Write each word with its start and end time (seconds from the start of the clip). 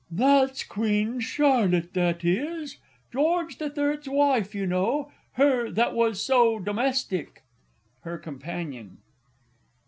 That's 0.09 0.63
Queen 0.63 1.19
Charlotte, 1.19 1.93
that 1.93 2.25
is. 2.25 2.77
George 3.13 3.59
the 3.59 3.69
Third's 3.69 4.09
wife, 4.09 4.55
you 4.55 4.65
know 4.65 5.11
her 5.33 5.69
that 5.69 5.93
was 5.93 6.19
so 6.19 6.57
domestic. 6.57 7.43
HER 7.99 8.17
COMPANION. 8.17 8.97